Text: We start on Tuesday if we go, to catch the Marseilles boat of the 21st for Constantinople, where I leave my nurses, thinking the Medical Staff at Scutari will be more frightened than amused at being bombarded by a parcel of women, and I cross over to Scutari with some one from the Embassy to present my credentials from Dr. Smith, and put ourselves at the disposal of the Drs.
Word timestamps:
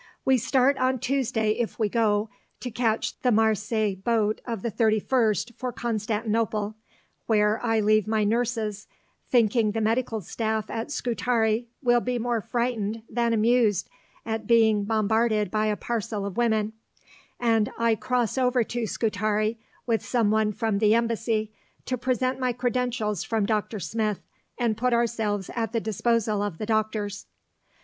We 0.25 0.39
start 0.39 0.79
on 0.79 0.97
Tuesday 0.97 1.51
if 1.51 1.77
we 1.77 1.87
go, 1.87 2.31
to 2.61 2.71
catch 2.71 3.19
the 3.19 3.31
Marseilles 3.31 3.97
boat 3.97 4.41
of 4.47 4.63
the 4.63 4.71
21st 4.71 5.53
for 5.53 5.71
Constantinople, 5.71 6.73
where 7.27 7.63
I 7.63 7.81
leave 7.81 8.07
my 8.07 8.23
nurses, 8.23 8.87
thinking 9.29 9.73
the 9.73 9.79
Medical 9.79 10.19
Staff 10.21 10.71
at 10.71 10.89
Scutari 10.89 11.67
will 11.83 11.99
be 12.01 12.17
more 12.17 12.41
frightened 12.41 13.03
than 13.07 13.31
amused 13.31 13.91
at 14.25 14.47
being 14.47 14.85
bombarded 14.85 15.51
by 15.51 15.67
a 15.67 15.75
parcel 15.77 16.25
of 16.25 16.35
women, 16.35 16.73
and 17.39 17.69
I 17.77 17.93
cross 17.93 18.39
over 18.39 18.63
to 18.63 18.87
Scutari 18.87 19.59
with 19.85 20.03
some 20.03 20.31
one 20.31 20.51
from 20.51 20.79
the 20.79 20.95
Embassy 20.95 21.53
to 21.85 21.95
present 21.95 22.39
my 22.39 22.53
credentials 22.53 23.23
from 23.23 23.45
Dr. 23.45 23.79
Smith, 23.79 24.23
and 24.57 24.75
put 24.75 24.93
ourselves 24.93 25.51
at 25.55 25.73
the 25.73 25.79
disposal 25.79 26.41
of 26.41 26.57
the 26.57 26.65
Drs. 26.65 27.27